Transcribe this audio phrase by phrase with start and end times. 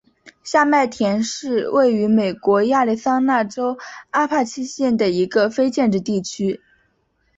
[0.43, 3.77] 下麦田是位于美国亚利桑那州
[4.09, 6.59] 阿帕契县的一个非建制地区。